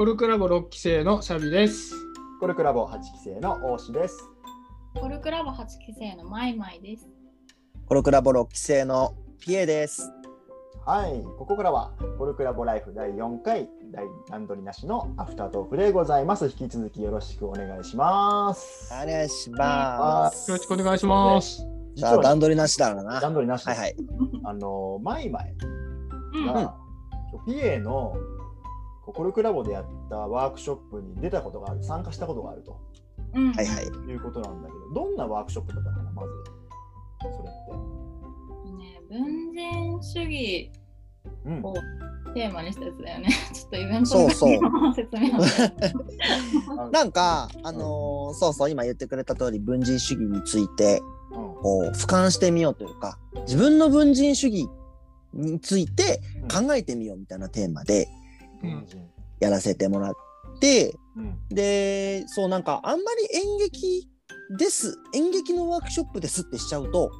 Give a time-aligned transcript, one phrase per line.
[0.00, 1.92] コルクラボ6期生のシャビです。
[2.40, 4.30] コルクラボ8期生の大志です。
[4.98, 7.06] コルクラボ8期生のマイマイです。
[7.84, 10.10] コロクラボ6期生のピエです。
[10.86, 16.46] はい、ここからはコルクラボライフ第4回第段取りなしのアフタートークでございます。
[16.46, 18.90] 引き続きよろしくお願いします。
[18.94, 20.50] お願いします。
[20.50, 21.62] よろしくお願いします。
[21.94, 23.20] 実はさあ段取りなしだからな。
[23.20, 23.78] 段取りなしです。
[23.78, 23.96] はいはい。
[24.44, 25.54] あのマイマイ
[26.36, 26.74] うんが、
[27.44, 28.14] ピエの
[29.12, 32.80] コルクラボでやったワークショップに出たことがある、参加したことがあると
[33.34, 33.84] うんはいはい。
[33.84, 36.28] いうことなんだけど、どんなワークショップだったかな、まず。
[37.20, 38.72] それって。
[38.82, 40.72] ね、文人主義
[41.44, 41.74] うんを
[42.34, 43.28] テーマにしたやつだよね。
[43.52, 51.00] ちょっとイベントそうそうの説明をね なんか、あのーそうそう、今言ってくれた通り、文人主義について、
[51.32, 54.68] うんこう、俯瞰してみようというか、自分の文人主義
[55.34, 56.20] について
[56.50, 58.19] 考えてみようみたいなテーマでうん
[59.40, 60.14] やらせてもらっ
[60.60, 64.08] て、うんで、そうなんか、あんまり演劇
[64.58, 67.10] です、演劇のワークショップですってしちゃうと、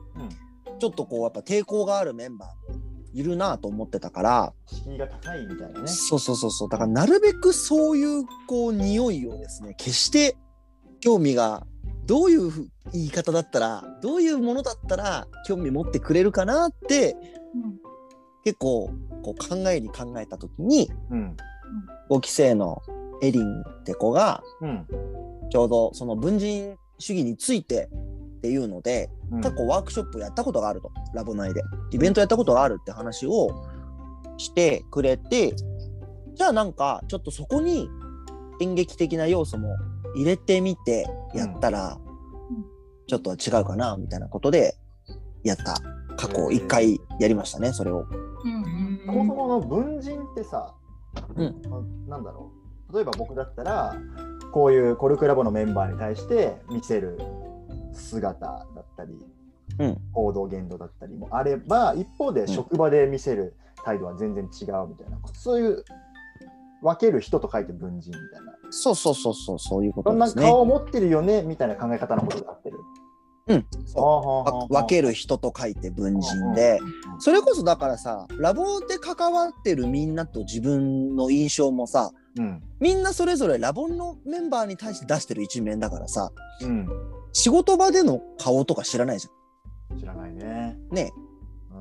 [0.78, 2.80] ちょっとこう、やっぱ抵抗があるメンバーも
[3.12, 5.88] いるなと思ってたから、敷居が高いみたいなね。
[5.88, 6.68] そうそうそうそう。
[6.68, 10.36] だからなるべくそういうこう匂いをですね、決して
[11.00, 11.66] 興味が
[12.06, 17.16] どういうふ言い方だったら、どういうものだったら興味持ってくれるかなって
[17.54, 17.78] うん
[18.42, 18.90] 結構
[19.22, 21.36] こう考えに考えた時にうん。
[22.10, 22.82] 5期生の
[23.22, 24.86] エリンって子がうん。
[25.50, 27.88] ちょうどその文人主義について
[28.38, 31.62] っていうのでうん過去ワークショップやったことがあるとラボ内で
[31.92, 33.50] イベントやったことがあるって話を
[34.38, 35.54] してくれて
[36.34, 37.88] じゃあなんかちょっとそこに
[38.60, 39.76] 演劇的な要素も
[40.14, 42.64] 入れてみてやったらうん
[43.06, 44.76] ちょっと違うかなみたいなことで
[45.44, 45.76] やった
[46.16, 48.06] 過去1回やりましたねそれを。
[49.18, 50.74] うんそもそもの文人ってさ、
[51.36, 51.62] うん。
[52.08, 52.52] ななんだろ
[52.90, 52.94] う。
[52.94, 53.96] 例えば僕だったら
[54.52, 57.18] こういうコルクラボのメンバーに対して見せる
[57.92, 59.12] 姿だったり、
[59.78, 59.98] うん。
[60.12, 63.54] 行動言動だったりもあれば一方で職場で見せる
[63.84, 65.84] 態度は全然違うみたいな、そういう
[66.82, 68.52] 分ける人と書いて文人みたいな。
[68.70, 70.50] そうそうそうそうそういうこそんなとですね。
[70.50, 72.78] 顔を持ってるよねみたいな考え方のことが合ってる。
[73.50, 74.72] うん、そう。
[74.72, 76.78] わ分けるる人と書いて文人で、
[77.18, 82.62] それこそだからさラボで関わってるみんなと自分の印象もさうん。
[82.78, 86.30] みんなそれぞれラボのメンバーに対して出してる一面だからさ
[86.62, 86.88] うん、
[87.32, 89.28] 仕事場での顔とか知らないじ
[89.98, 90.76] 知らないね。
[90.90, 90.94] ゃん。
[90.94, 91.12] ね。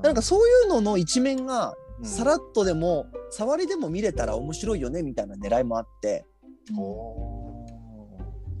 [0.02, 2.04] なんかそういうのの一面がうん。
[2.06, 6.26] さらっとでも触りでも見れたら面白いよねみたいな狙いもあって。
[6.76, 7.66] お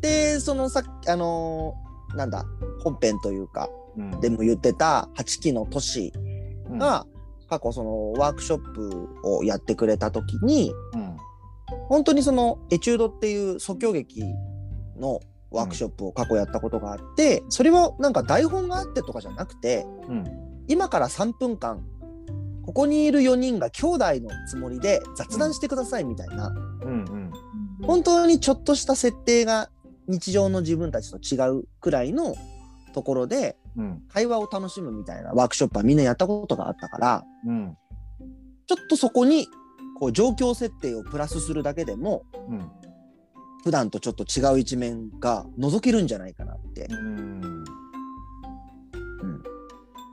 [0.00, 2.44] でそのさあのーなんだ
[2.82, 4.20] 本編というかーうん。
[4.20, 6.12] でも言ってた8期の都市
[6.68, 6.78] うん。
[6.78, 7.06] が
[7.48, 11.16] 過去そのワークショップをやってくれた時にうん。
[11.88, 14.24] 本当にそのエチュードっていう即興劇
[14.98, 20.24] のワークショップを過去やったことがあって、それはなんか台本があってとかじゃなくてうん。
[20.68, 21.84] 今から3分間
[22.62, 26.48] ここにいる4人が兄弟のつもりで雑談してくださいみたいな、
[26.82, 27.32] うんうん。
[27.82, 29.70] 本当にちょっとした設定が
[30.08, 32.34] 日常の自分たちと違うくらいの
[32.92, 34.02] ところでうん。
[34.08, 37.76] 会話を楽しむみたいなワークショップはみんなやったことがあったからうん。
[38.66, 39.48] ちょっとそこに
[39.98, 42.70] こう状況設定をプラスするだけでもうん。
[43.62, 46.86] 普段とちょっと違う一面が覗けるんじゃないかなって。
[46.90, 47.42] うん。
[47.42, 49.42] うん。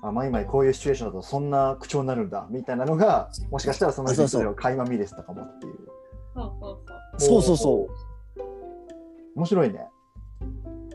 [0.04, 5.76] あまあ今こういうシチュエーションだとそんな口調になるんだみたいなのがもしかしたらそのあそを垣間見れてたかもっていう。
[7.18, 8.07] そうそうそう
[9.38, 9.88] 面白いね。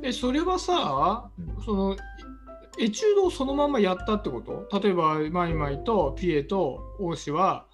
[0.01, 1.65] で、それはさ、うん。
[1.65, 1.97] その
[2.79, 4.81] エチュードをそのままやったってこと？
[4.81, 7.67] 例えば、マイマイとピエと大志は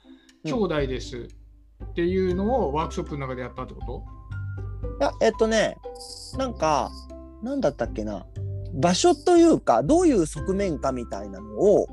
[0.44, 1.28] 兄弟です
[1.84, 4.04] っていうのをワークショップの中でやったってこと？
[5.00, 5.76] いやえっとね
[6.36, 6.90] なんか
[7.42, 8.26] なんだったっけな？
[8.74, 11.86] 場所というかどういう側面かみたいなのを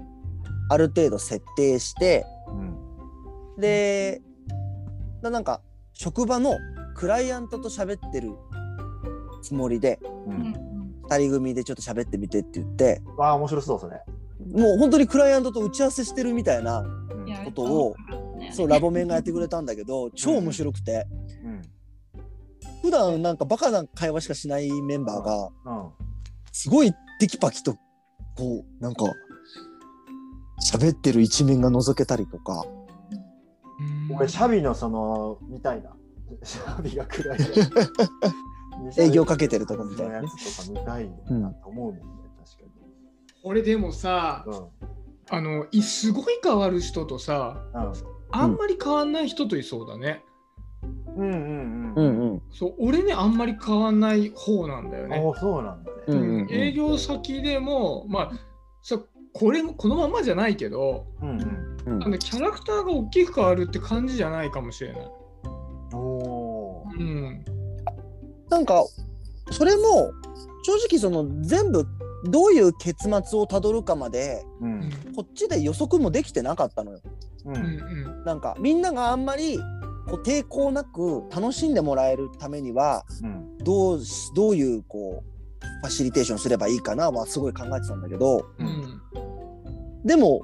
[0.70, 2.76] ある程度設定してうん。
[3.58, 4.22] で
[5.22, 5.62] ななんか
[5.94, 6.58] 職場の
[6.96, 8.34] クライアントと喋ってる
[9.46, 10.38] つもりでううん。
[10.52, 10.56] ん
[11.08, 14.02] 2人組でちょっと喋ってみてって言ってわあ面白そうそれ
[14.52, 16.84] もう本当にクライアントと打ち合わせしてるみたいな
[17.46, 17.96] ことを
[18.40, 18.52] ね。
[18.54, 21.06] そうラボメンがやってくれたんだけど超面白くて
[21.44, 21.62] うん。
[22.82, 25.90] 普段なんかバカな会話しかしないメンバーがうん
[26.52, 27.74] すごいテキパキと
[28.36, 29.06] こうなんか
[30.72, 32.66] 喋ってる一面が覗けたりとか。
[34.16, 35.92] 俺シャビのその見たいな。
[36.44, 37.40] シャビが暗い
[38.98, 42.02] 営業かけてるとこみたいなねのやつとか見たいなと思うもんね、
[42.38, 42.70] 確か
[43.44, 44.68] 俺でもさにうん
[45.30, 47.94] あのいすごい変わる人とさうん
[48.32, 50.24] あんまり変わんない人といそうだね。
[51.16, 52.18] うんうんううん。
[52.18, 55.18] んうんそう俺ねあんまり変わんない方なんだよね。
[55.18, 55.98] ああ、そうなんだね。
[56.08, 58.32] うんうんうん営業先でもまあ
[58.82, 61.72] そうこれもこのままじゃないけどうんうん。
[61.86, 65.12] うんあのキャラクターが大きく変わるって感じじゃないかもしれない。
[65.94, 67.00] おおー。
[67.00, 67.46] うん
[68.50, 68.86] なんか
[69.52, 70.12] それも
[70.64, 71.86] 正直その全部
[72.26, 74.80] どういう結末をたどるかまでううん。
[74.88, 77.00] んこっちで予測もできてなかったのよ。
[77.46, 78.24] ううんん。
[78.26, 79.58] なんかみんながあんまり
[80.08, 83.58] こう抵抗なく楽しんでもらえるためにはうん。
[83.60, 88.68] どうしどういうこうファシリテーションすればいいかなはすごい考えてたんだけどうん。
[88.68, 89.02] うん
[90.06, 90.42] でも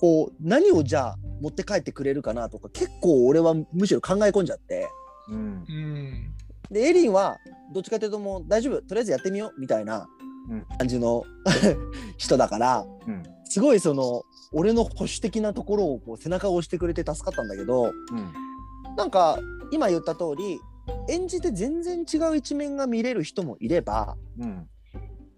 [0.00, 4.88] こう何をじゃあ持って帰ってくれるかなとか結構俺はむしろ考え込んじゃって。
[5.28, 5.36] うん。
[5.36, 6.33] うん
[6.70, 7.38] でエリンは
[7.72, 10.08] どっちかというともう大丈夫とりあえずやってみようみたいな
[10.50, 10.66] うん。
[10.78, 11.24] 感じの
[12.18, 13.22] 人だからうん。
[13.44, 14.22] すごいその
[14.52, 18.94] 俺の保守的なところをこう背中を押してくれて助かったんだけどうん。
[18.96, 19.38] なんか
[19.70, 20.60] 今言った通り
[21.08, 24.68] 演じて全然違う一面が見れる人もいればうん。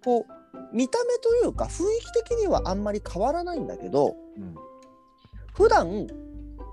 [0.03, 4.55] こう見た目というか雰囲気的にはあんまり変わらないんだけどうん。
[5.53, 6.07] 普段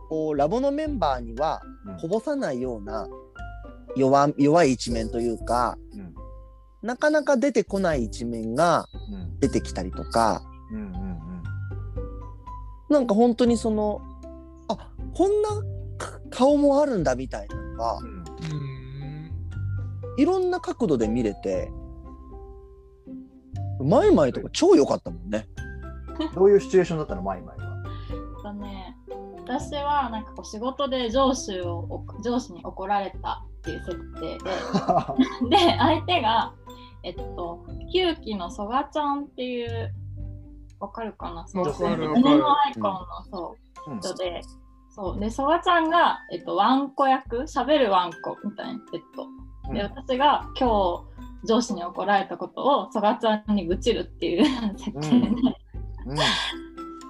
[0.08, 1.96] こうラボのメンバーにはうん。
[1.98, 3.08] こぼさないような
[3.96, 6.14] 弱弱い一面というかうん
[6.82, 11.14] なかなか出てこない一面がうん出てきたりとかうんうん
[12.90, 14.00] なんか本当にその
[14.68, 14.76] あ
[15.14, 15.48] こんな
[15.98, 19.30] か顔もあるんだみたいなのがうんうん
[20.16, 21.70] いろんな角度で見れて
[23.80, 25.48] マイマイとか超良かったもんね。
[26.34, 27.82] どういうシチュエーションだったのマイマイは？
[28.40, 28.96] とね、
[29.44, 34.38] 私はなんかこう仕事で上司を上司に怒られたっていう設定で、
[35.48, 36.52] で相手が
[37.02, 37.64] えっと
[37.94, 39.94] 9期のソガちゃんっていう
[40.80, 41.46] わかるかな？
[41.48, 41.66] そう。
[41.66, 42.08] わかるわかる。
[42.10, 43.00] 胸のアイコンの
[43.30, 43.56] そ
[43.86, 43.90] う。
[43.90, 44.00] うん。
[44.00, 44.42] 人で、
[44.90, 45.18] そう。
[45.18, 47.38] でソガちゃんがえっとワンコ役？
[47.38, 48.80] 喋るワンコみたいな。
[48.92, 49.72] ペット。
[49.72, 54.44] で私が今日上司に怒られたことをソガちゃんに愚痴るっていう
[54.76, 56.12] 設定で、うん。
[56.12, 56.18] うん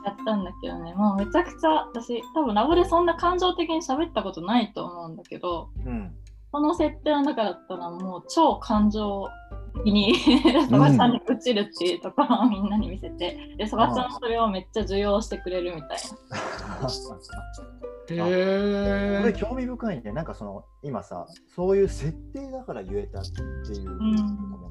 [0.05, 6.15] やったんだけどね、もうめちゃくちゃ私、多分ラボでそんな感情的に喋ったことないと思うんだけど、うん
[6.55, 9.27] この設定の中だったらもう超感情
[9.85, 10.15] 的に
[10.71, 15.99] ソガちゃんに愚痴るっていうところを みんなに見せて、で、ソガちゃんそれをめっちゃ受容してくれるみたい
[18.09, 20.13] へこえれ興味深いね。
[20.13, 23.85] なんかその今さ、そういう設定だから言えたっていう。
[23.85, 24.15] と思うん。
[24.15, 24.23] だ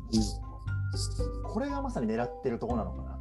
[0.09, 3.17] けど、これがまさに狙ってるとこなのかな。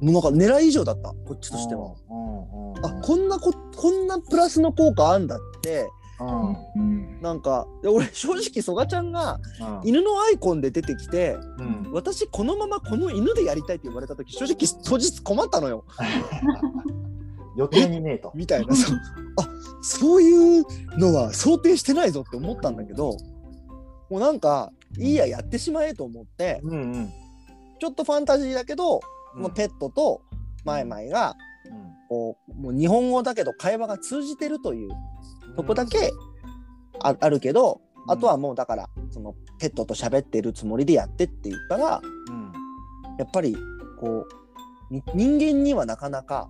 [0.00, 1.10] もうなんか狙い以上だった。
[1.10, 1.94] こっちとしては。
[2.10, 2.84] うんうんうん。
[2.84, 5.88] あこんなここんなプラスの効果あんだって
[6.20, 7.20] うん。
[7.20, 9.38] なんかで俺正直ソガちゃんが
[9.82, 9.88] うん。
[9.88, 11.90] 犬のアイコンで出てきてうん。
[11.92, 15.84] 私このままこの犬でやりたいって言われた時正直当日困ったのよ。
[17.56, 18.32] 予定にねえと。
[18.34, 18.74] みたいな。
[18.74, 18.96] そう。
[19.38, 19.48] あ
[19.82, 20.64] そういう
[20.98, 23.16] のは想定してないぞって思ったんだけど
[24.08, 27.12] もうなんかいいややってしまえと思ってうんうん。
[27.78, 29.00] ちょっとファンタジーだけど、
[29.34, 29.42] うん。
[29.42, 30.22] もうペットと
[30.64, 31.36] マイマイが
[31.66, 31.96] うん。
[32.08, 34.90] こうもう日本語だけど会話が通じてるという
[35.56, 36.12] とこだけ
[37.00, 42.52] ああるけど、うんあとはもうだからそのペットと喋ってるつもりでやってって言ったらうん
[43.18, 43.56] やっぱり
[43.98, 44.28] こ
[44.90, 46.48] うに人間にはなかなか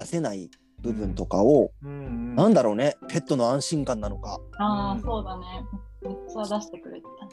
[0.00, 0.50] 出せない
[0.80, 4.64] 部分とかを、うんうんなんだろうねペットの安心感なのか、な。
[4.64, 5.44] ああ、うんそうだね。
[6.02, 7.32] めっちゃ出してくれてたね。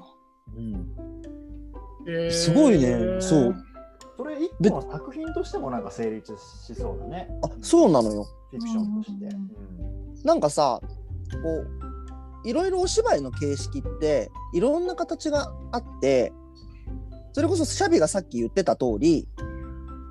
[0.57, 3.55] うん、へーすごいねそう
[4.17, 6.35] それ一個の作品としてもなんか成立
[6.67, 7.29] しそうだね。
[7.43, 9.25] あそうなのよフィクションとして。
[9.25, 9.51] うん
[10.23, 10.79] なんかさ
[11.41, 11.65] こ
[12.43, 16.31] ういろいろお芝居の形式っていろんな形があって
[17.33, 19.27] それこそシャビがさっき言ってた通り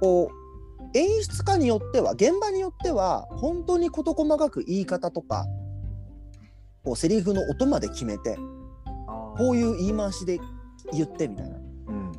[0.00, 5.46] こう演出家によっては現場によっては本当に事細かく言い方とか
[6.84, 8.36] こうセリフの音まで決めて
[9.36, 10.38] こういう言い回しで
[10.92, 11.56] 言ってみたいな。
[11.88, 12.12] うん。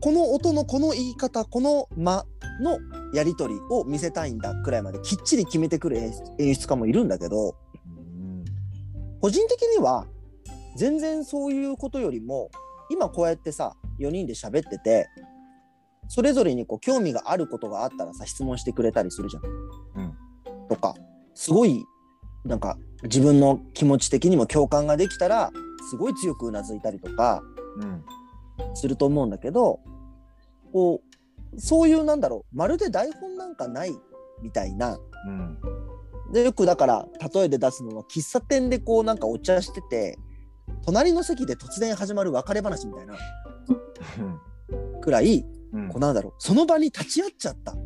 [0.00, 2.26] この音のこの言い方この間
[2.60, 2.78] の
[3.14, 5.98] やり取りを見せたいんだくらいまできっちり決めてくる
[6.38, 7.63] 演出家もいるんだけどうん
[9.24, 10.04] 個人的には
[10.76, 12.50] 全然そういうことよりも
[12.90, 15.08] 今こうやってさ4人で喋ってて
[16.08, 19.42] それぞれにこう興味があることがあったらさ質問してくれたりするじゃん。
[20.02, 20.68] うん。
[20.68, 20.94] とか
[21.34, 21.86] すごい
[22.44, 25.50] なんか自分の気持ち的にも共感ができたら
[25.88, 27.42] すごい強くうなずいたりとか
[27.80, 28.04] うん。
[28.74, 29.80] すると思うんだけど
[30.70, 31.00] こ
[31.54, 33.92] うそういうなんだろうまるで台本なんかない
[34.42, 35.83] みたいなうん
[36.32, 40.18] でよくだから例えで出すのは喫茶店でこうなんかお茶してて
[40.84, 43.14] 隣の席で突然始まる別れ話みたいな
[45.00, 47.72] くらいうんこうなんだろうその場に立ち会っちゃった。
[47.72, 47.76] っ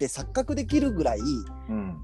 [0.00, 1.98] て錯覚できるぐらいうん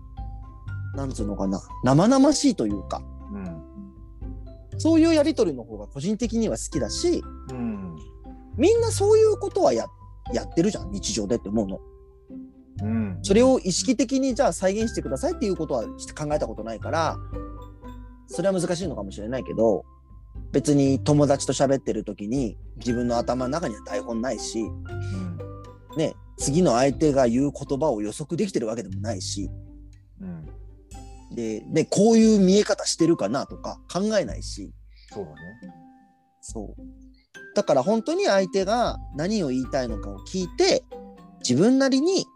[0.95, 3.63] なんつうのかな生々しいというかうん
[4.79, 7.97] そういうやり取りの方が個人的には好きだしうん。
[8.59, 9.87] みんなそういうことはや
[10.35, 11.81] やってるじゃん日常でって思うの。
[12.83, 13.19] うん。
[13.23, 17.17] それを意識的にじゃあ再現してくださいっていうことは考えたことないから
[18.27, 19.85] それは難しいのかもしれないけど
[20.53, 25.39] 別に友達と喋ってる時に自分の頭の中には台本ないし、うん。
[25.97, 29.51] ね、次の相手が言う言葉を予測できてるわけでもないし
[30.21, 30.47] うん。
[31.35, 34.73] で、ね、こういう見え方してるかなとか考えないし。
[35.13, 35.37] そうだね。
[36.41, 36.83] そう。
[37.55, 40.85] だから本当に相手が何を言いたいのかを聞いて
[41.41, 42.27] 自分なりに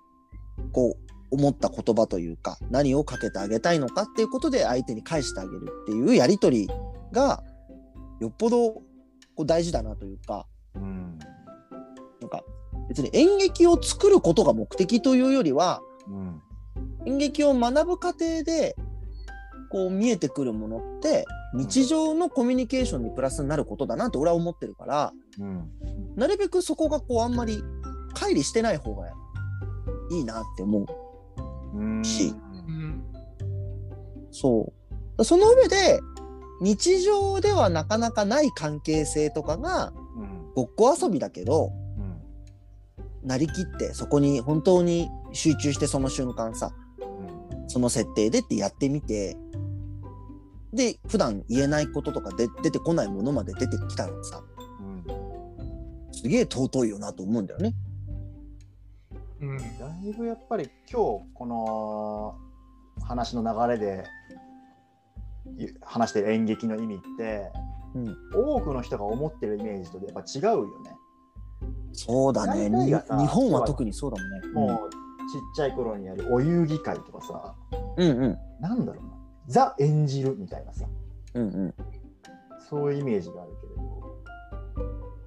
[0.73, 6.71] こう思った言葉というか何をかけてあげたいのかっていうことで相手に返してあげるっていうやり取り
[7.13, 7.43] が
[8.21, 8.83] よっぽどこ
[9.39, 11.19] う大事だなというかうん。
[12.21, 12.43] なんか
[12.89, 16.43] 別に演劇を作ることが目的というよりはうん。
[17.07, 18.77] 演劇を学ぶ過程で
[19.71, 21.25] こう見えてくるものって
[21.55, 25.71] 日常のコミュニケーションにプラスになることだなと俺は思ってるからうん。
[26.17, 27.63] なるべくそこがこうあんまり
[28.15, 29.07] 乖離してない方が
[30.11, 30.87] いいなって思う。
[31.75, 32.35] うんし
[32.69, 33.05] うん
[34.31, 34.73] そ
[35.19, 35.25] う。
[35.25, 36.01] その上で
[36.61, 46.73] 日常ではなかなかない関係性とかがうんごっこ遊びだけどうんなりきってそこに本当に集中してその瞬間さ
[47.69, 49.37] その設定でってやってみて
[50.73, 54.43] で普段言えないこととかで出てこないものまで出てきたらさ
[54.81, 55.05] うん
[56.13, 57.75] すげえ尊いよなと思うんだよね。
[59.41, 59.65] うんだ
[60.05, 62.39] いぶやっぱり今日この
[63.07, 64.05] 話の流れで
[65.57, 67.51] ゆ話してる演劇の意味って、
[67.95, 70.93] うん多くの人が思ってるイメージとやっぱ違うよね。
[71.93, 72.71] そうだね。
[72.71, 72.95] 日
[73.27, 74.77] 本は特にそうだもんね。
[74.77, 77.55] もうちっちゃい頃にやるお遊戯会とかさ
[77.97, 79.11] うんうんなんだろうな
[79.49, 80.87] ザ演じるみたいなさ
[81.35, 81.75] うんうん。
[82.69, 83.83] そういうイメージがあるけれど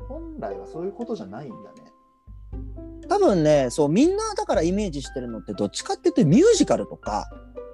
[0.08, 1.93] 本来はそういうことじゃないんだね。
[3.08, 7.30] 多分ねそうみんなだからイメージしてるのってどっちかっていうとミュージカルとか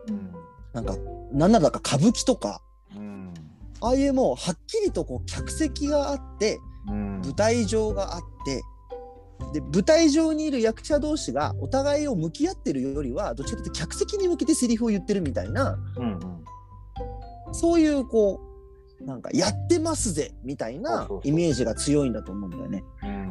[0.08, 0.32] うん
[0.74, 0.96] なんか
[1.32, 2.62] なんならか歌舞伎とか
[2.96, 3.34] うん。
[3.82, 7.22] ああいうもうはっきりとこう客席があってうん。
[7.22, 8.62] 舞台上があって
[9.54, 17.54] で舞台上にいる役者同士がお互いを向き合ってるよりはどっちかというと客席に向けてセリフを言ってるみたいなうんうん。
[17.54, 18.42] そういうこ
[19.02, 21.22] うなんかやってますぜみたいそうなそうそう。
[21.24, 22.84] イメージが強いんだと思うんだよね。
[23.04, 23.30] うん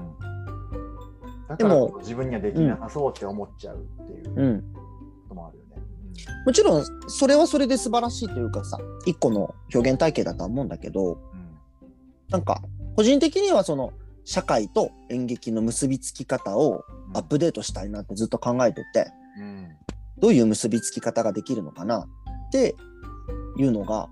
[1.49, 4.65] だから自分にはできなさそうって思っちゃうっていうこうん、
[5.29, 5.83] ともあるよね。
[6.45, 11.49] もちろんそれはそれで素晴らしいというかさ一個の表現体系だとは思うんだけどうん
[12.29, 12.63] なんか
[12.97, 13.93] 個人的にはその
[14.25, 19.69] 社会と演劇の結びつき方をアップデートしたいなってずっと考えててうん。
[20.19, 22.07] どういう結びつき方ができるのかなっ
[22.53, 22.75] て
[23.57, 24.09] いうのが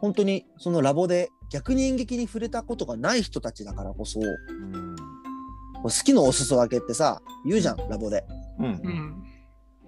[0.00, 4.96] 本当にそのラボで逆に演劇に触れたことがない人たちだからこそうん
[5.82, 8.24] 好きのお裾分けってさ言うじゃんラボで。
[8.58, 8.66] うん。
[8.66, 9.22] うん。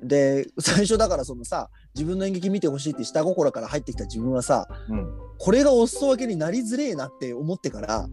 [0.07, 5.09] で最初だからそのさ自分の演劇見てほしいって下心から入ってきた自分はさうん。
[5.39, 8.09] これがお裾分けになりづれえなって思ってから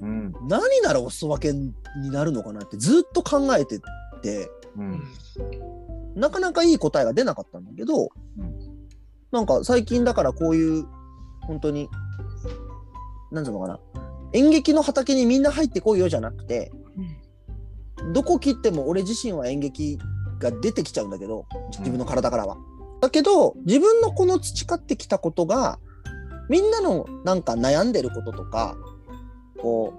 [0.00, 0.32] うん。
[0.48, 3.80] 何ならお裾分けになるのかなってずっと考えて
[4.22, 5.04] てううんん。
[6.14, 8.08] なかなかいい答えが出なかったんだけど、
[8.38, 8.70] うん。
[9.32, 10.86] なんか最近だからこういう
[11.42, 11.88] 本当に
[13.30, 13.80] なんつうのかな
[14.32, 16.72] 演劇の畑にみんな入ってこいよじゃなくて
[18.12, 19.98] どこ切っても俺自身は演劇
[20.38, 21.46] が出てきちゃうんだけど
[21.78, 22.56] 自分の体からは。
[23.00, 25.78] だけど自分のこの培ってきたことが
[26.48, 28.76] みんなのなんか悩んでることとか
[29.58, 29.94] こ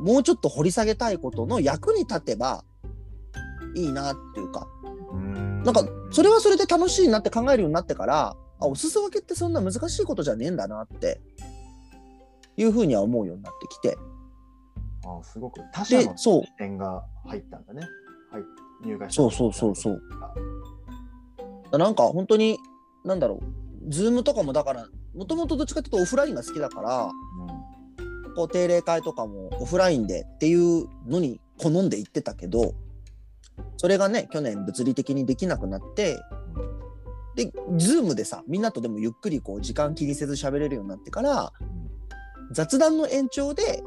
[0.00, 2.64] うもうちょっと掘り下げたいことの役に立てば
[3.74, 4.68] いいなっていうか。
[5.12, 5.62] うん。
[5.62, 11.20] なんかそれはそれで楽しいなって考えるようになってからあお裾分けってそんな難しいことじゃねえんだなって
[12.56, 13.96] いうふうには思うようになってきて
[15.04, 16.44] あすごく他者のでそう。
[16.44, 17.82] 視点が入ったんだね。
[18.30, 18.42] はい、
[18.84, 21.78] 入会そうそうそうそう。
[21.78, 22.58] なんか本当に
[23.04, 23.62] なんだろう。
[23.88, 27.10] Zoom とかもだからもともとどっちかっていうとオフラインが好きだから
[28.34, 32.74] こう定例会とかもオフラインでっていうのに好んで行ってたけど
[33.76, 36.18] それがね去年物理的にできなくなって
[37.36, 41.52] で Zoom でさみんなとでもゆっくりこう時間気にせず喋れるようになってから
[42.52, 43.82] 雑談の延長で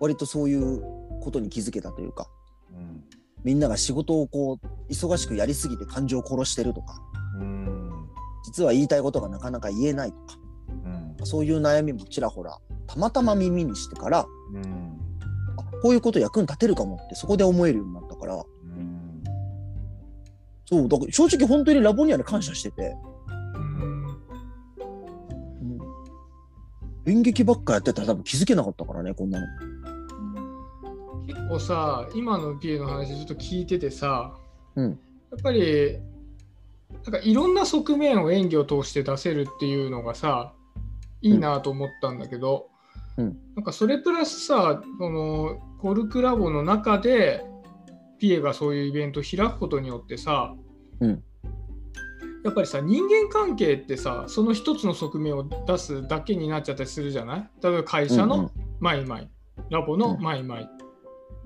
[0.00, 0.80] 割とそういう
[1.20, 2.28] ことに気づけたというか
[2.72, 3.04] うん。
[3.44, 7.00] みんなが仕事をこう忙しくやりすぎて感情を殺してるとか
[7.40, 8.08] うん。
[8.44, 10.38] 実は言いたいことがなかなか言えないとか
[11.20, 11.26] うん。
[11.26, 14.98] そういう悩みもちらほらたまたま耳にしてからうん。
[15.56, 19.22] あこういうこと役に立てるかもってそこで思えるようになったからうん。
[20.64, 22.94] そうだから正直本当にラボニアに感謝してて、
[27.08, 29.46] 演劇ばっかやってたら多分気づけなかったからねこんなの。
[31.28, 34.34] 結構さ今の PA の話ずっと聞いててさ、
[34.76, 34.90] うん。
[35.30, 35.98] やっぱり
[37.04, 40.54] なんかいろんな側面を演技を通して出せるっていうのがさ
[41.20, 42.70] いいなと思ったんだけど、
[43.18, 43.36] うん。
[43.54, 47.44] なんかそれプラスさそのコルクラボの中で
[48.18, 50.54] ピエがそういうイベントを開くことによってさ、
[51.00, 51.22] うん。
[52.42, 57.50] やっぱりさ人間関係ってさその一つの側面を出すだけになっちゃったりするじゃない？
[57.62, 58.42] 例えば会社うんうん。
[58.44, 59.28] のマイマイ、
[59.68, 60.70] ラボのマイマイ、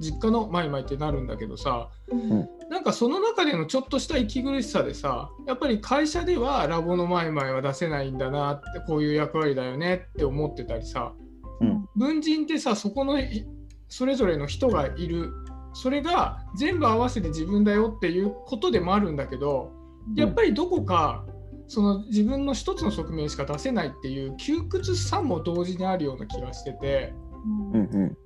[0.02, 2.48] 実家のマイマイってなるんだけどさ、うん。
[2.68, 11.12] なんかその中でのちょっとした息苦しさでさやっぱり会社ではラボのマイマイは出せないんだなってこういう役割だよねって思ってたりさ
[11.60, 11.88] うん。
[11.94, 13.46] 文人ってさそこのい
[13.88, 15.32] それぞれの人がいる。
[15.74, 19.72] それが全部合わせて自分だよっていうことでもあるんだけど
[20.14, 21.24] やっぱりどこか
[21.66, 27.14] その自分の一つの側面しか出せないっていう窮屈さも同時にあるような気がしてて。
[27.44, 27.72] うん。
[27.72, 28.16] うん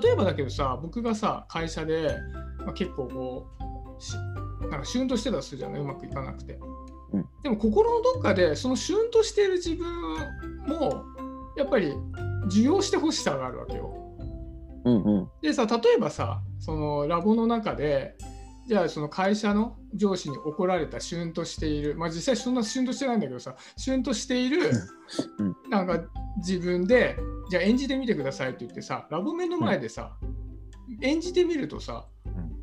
[0.00, 2.16] 例えばだけどさ僕がさ会社で、
[2.58, 3.46] まあ、結構こ
[3.98, 4.14] うし
[4.70, 5.80] なんかシュンとしてたとするじゃない？
[5.80, 6.58] うまくいかなくて、
[7.12, 7.26] うん。
[7.42, 9.86] でも心のどっかでそのシュンとしている自分
[10.68, 11.04] も
[11.56, 11.92] やっぱり
[12.46, 13.92] 受容してほしさがあるわけよ。
[14.84, 15.28] うんうん。
[15.42, 18.16] でさ例えばさそのラボの中で
[18.66, 21.94] じゃあその会社の上司に怒られたシュンとしている。
[21.96, 24.70] まあ実際そんなシュンとしてないんだけどさシュンとしている
[25.38, 25.56] うん。
[25.70, 26.00] なんか
[26.38, 27.16] 自分で
[27.48, 30.16] じゃあ演じてみてくださいって言ってさラボ面の前でさ、
[31.00, 32.06] 演じてみるとさ、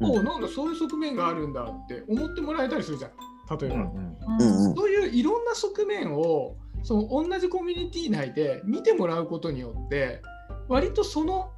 [0.01, 0.11] うん。
[0.11, 3.11] おうなんだそういう側面があるんだって思ってもらえたりするじゃん。
[3.57, 4.17] 例えば、うん。
[4.39, 4.75] うんうん。
[4.75, 10.21] そういういろんな側面をその同じコミュニティ内で見てもらうことによって
[10.67, 11.51] 割とその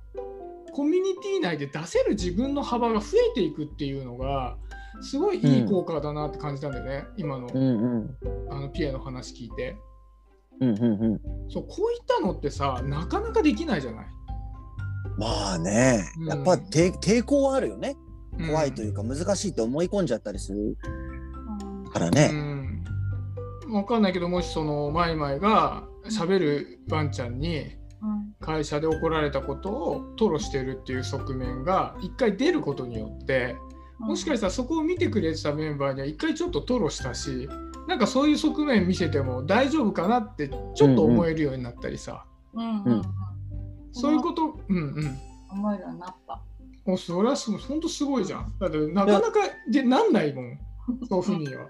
[0.75, 4.58] コミュニティ内で出せる自分の幅が増えていくっていうのが
[5.01, 8.17] すごいいい効果だなって感じたんだよね、今のうんうん。
[8.51, 9.77] あのピエの話聞いて。
[10.60, 11.21] うんうんうん。
[11.50, 14.06] そうこういったのってさなかなかできないじゃない、
[15.17, 16.04] まあね。
[16.19, 16.28] うん。
[16.28, 17.95] やっぱ抵抵抗はあるよね。
[18.38, 20.78] うん怖いというか難しいと思い込んじゃったりする
[21.86, 21.89] うん。
[21.89, 22.28] からうね。
[22.28, 22.84] ん、
[23.69, 27.85] 分かんないけどもしそのマイマイが喋るワンちゃんにうん
[28.45, 33.55] 会社で怒られたことを吐露してるっていう側面が一回出ることによって
[33.97, 37.49] もしかしたらそこを見てくれてたメンバーには一回ちょっと吐露したし
[37.88, 43.01] なんかそういう側面見せても大丈夫かなってちょっと思えるようになったりさ、うんうんうん。
[43.91, 44.60] そういうこと？
[44.69, 45.19] うんうん。
[45.51, 46.41] 思えるようになった。
[46.86, 48.53] もうそれはす本当すごいじゃん。
[48.60, 49.31] だってなかなか
[49.71, 50.60] でなんないもん。
[51.10, 51.67] そういうふうには。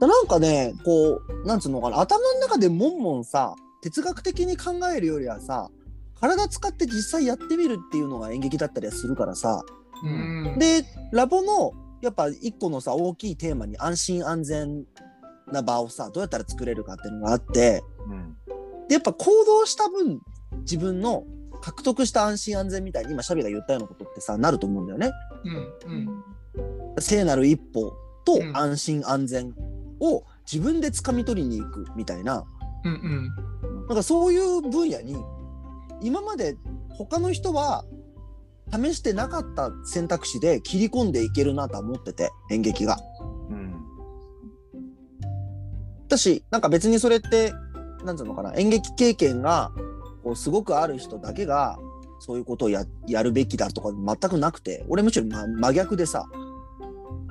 [0.00, 2.00] なんかねこうなんつうのかな。
[2.00, 3.54] 頭の中でもんもんさ
[3.84, 5.70] 哲学的に考えるよりはさ
[6.18, 9.62] 体使って実際やってみるっていうのが演劇だったりはするからさ。
[10.02, 14.84] うん、でラボのやっぱ一個のさ大きいテーマに安心安全
[15.50, 18.36] な場をさどうやったら作れるかっていうのがあってうん。
[18.88, 20.20] でやっぱ行動した分
[20.60, 21.24] 自分の
[21.60, 25.10] 獲得した安心安全みたいに今シャビが言ったようなことってさなると思うんだよね。
[25.86, 26.14] うん
[26.96, 27.02] うん。
[27.02, 27.92] 聖なる一歩
[28.24, 28.56] とうん。
[28.56, 29.54] 安心安全
[30.00, 32.44] を自分で掴み取りに行くみたいな。
[32.84, 33.53] うんうん
[33.88, 35.16] なんかそういう分野に
[36.00, 36.56] 今まで
[36.90, 37.84] 他の人は
[38.72, 42.98] 試してなかった選択肢で切り込んでいけるなとは思ってて演劇が。
[43.50, 43.74] うん
[46.08, 47.52] だしなんか別にそれって
[48.04, 49.72] なんていうのかな演劇経験が
[50.22, 51.78] こうすごくある人だけが
[52.20, 56.26] そういうことをややるべきだとか全くなくて俺むしろ、ま、真逆でさ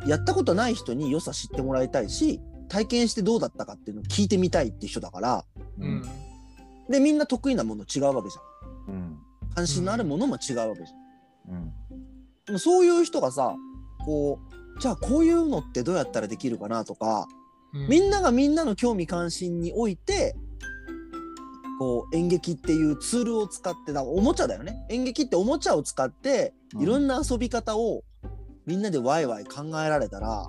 [0.05, 5.45] やったことない人に良さ知ってもらいたいし体験してどうだったかっていうのを聞いてみたいっていう人だから
[5.79, 6.03] うん
[6.89, 8.95] でみんな得意なもの違うわけじゃん。
[8.95, 9.19] うん。
[9.55, 11.55] 関心のあるものも違うわけじゃん。
[11.55, 11.73] うん。
[12.45, 13.55] でもそういう人がさ
[14.05, 14.39] こ
[14.77, 17.27] うじゃあこういうのってどうやったらできるかなとか
[17.73, 17.87] うん。
[17.87, 20.35] みんながみんなの興味関心において
[21.79, 24.85] こう演劇っていうツールを使ってだおもちゃだよね。
[24.89, 28.03] 演劇っておもちゃを使っていろんな遊び方を
[28.65, 30.47] みんなでワイワイ考えられたら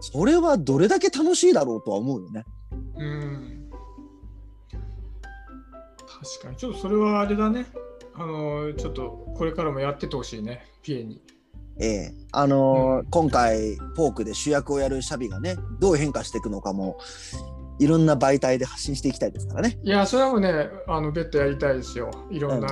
[0.00, 2.44] それはどれだけ楽しいだろうとは思うよね。
[2.96, 3.59] うん
[6.22, 6.56] 確かに。
[6.56, 7.66] ちょっとそれはあれだね。
[8.14, 10.66] あのちょっとこれからもやっててほしいね。
[10.82, 11.22] ピエに。
[11.78, 12.14] ええ。
[12.32, 13.06] あのーうん。
[13.06, 16.98] 今回ポークで主役をやるシャビがねどう変化していくのかも
[17.78, 19.78] いろんな媒体で発信していきたいですからね。
[19.82, 22.10] いやそれはもうねあの別途やりたいですよ。
[22.30, 22.68] いろんな、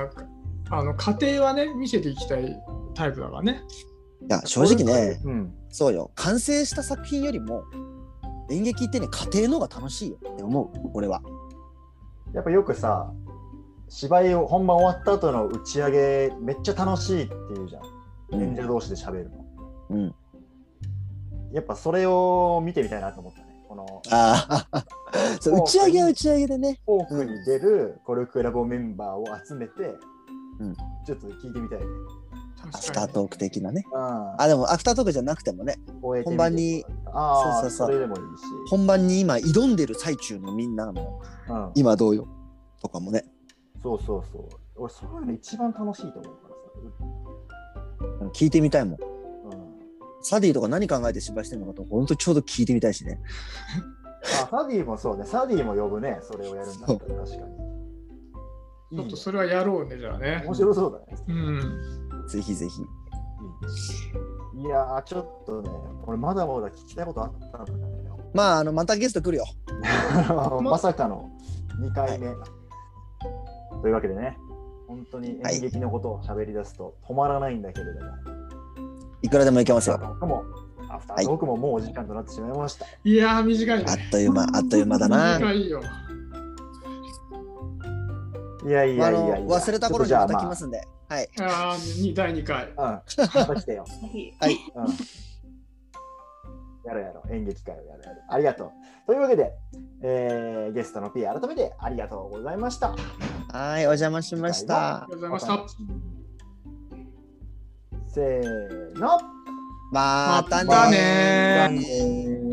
[0.71, 2.55] あの家庭はね見せていきたい
[2.95, 3.63] タイプだからね。
[4.21, 5.55] いや正直ねうん。
[5.71, 6.11] そうよ。
[6.17, 7.65] 完成した作品よりも
[8.51, 10.91] 演劇ってね家庭の方が楽しいよって思う。
[10.93, 11.23] 俺は。
[12.35, 13.11] やっぱよくさ
[13.89, 17.81] 芝居を本番終わった後の打ち上げめっちゃ楽しいって言うじゃ
[18.37, 19.45] ん、演者同士で喋るの。
[19.91, 20.15] うん、
[21.53, 23.47] やっぱそれを見てみたいなと思ったね。
[23.69, 24.85] このああ
[25.45, 26.81] 打ち上げは打ち上げでね。
[26.85, 29.95] フォークに出るコルクラボメンバーを集めて、
[30.59, 30.75] うん。
[31.05, 31.87] ちょっと聞いてみたいね。
[32.73, 33.85] アフタートーク的なね。
[33.95, 38.09] ああ、でもアフタートークじゃなくてもね、本番にそうそうそう。
[38.69, 42.27] 本番に今挑んでる最中のみんなのうん、今どうよ？
[42.81, 43.25] とかもね、
[43.83, 44.49] そうそうそう。
[44.77, 46.55] 俺、そういうの一番楽しいと思うから
[48.21, 48.99] うん聞いてみたいもん。
[48.99, 49.05] さ。
[49.05, 49.69] うん、
[50.23, 53.21] サディとか何考えて芝居してるのかと、本当ちょうど聞いてみたいしね。
[54.43, 55.25] あ、サディもそうね。
[55.25, 56.19] サディも呼ぶね。
[56.23, 57.47] それをやるんだったら確か
[58.91, 58.99] に。
[58.99, 60.43] ちょっとそれはやろうね、じゃあね。
[60.45, 61.25] 面白そうだね。
[61.29, 62.29] うん。
[62.29, 62.81] ぜひぜひ。
[62.81, 65.71] いいねいやー、ちょっとね、
[66.07, 68.19] 俺まだまだ聞きたいことあったんだよ。
[68.35, 69.45] まあ、あの、またゲスト来るよ。
[70.63, 71.31] まさかの
[71.81, 72.35] 2回目。
[73.83, 74.37] というわけでね、
[74.87, 78.07] 本当に演劇のことを喋り出すと止まらないんだけれども、
[79.23, 79.97] いくらでもいけますよ。
[79.97, 80.45] アフタートークも、
[80.91, 82.87] アフタートークももうお時間となってしまいました。
[83.05, 83.85] いやー、短いね。
[83.89, 85.39] あっという間、あっという間だな。
[85.39, 85.81] 短いよ。
[88.67, 90.87] いやいやいやいやの忘れた頃にまた来ますんで。
[91.09, 91.29] はい。
[91.41, 92.73] ああ、に第2回。
[92.77, 93.87] あ、うん、また来てよ。
[94.41, 94.59] はい。
[94.75, 94.87] うん。
[96.89, 98.23] やろうやろう、演劇会をやるやる。
[98.29, 98.71] ありがとう。
[99.07, 99.53] というわけで、
[100.03, 102.95] えー、ゲストの P 改めてありがとうございました。
[103.53, 105.07] はい、お邪魔しましたあ。
[105.09, 105.89] りがとうございました。
[108.07, 109.19] せーの。
[109.91, 112.48] またねまたねー